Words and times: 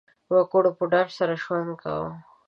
وګړو 0.33 0.71
په 0.77 0.83
ډاډ 0.91 1.09
سره 1.17 1.33
ژوند 1.43 1.69
کاوه. 1.81 2.09